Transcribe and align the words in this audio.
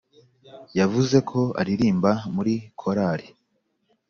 yavuze 0.79 1.17
ko 1.29 1.39
aririmba 1.59 2.11
muri 2.35 2.53
korari 2.79 3.27